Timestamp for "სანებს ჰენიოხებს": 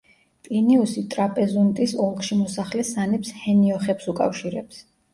2.95-4.15